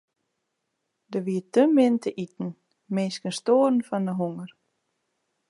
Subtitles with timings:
[1.11, 2.49] Der wie te min te iten,
[2.95, 4.51] minsken stoaren fan 'e honger.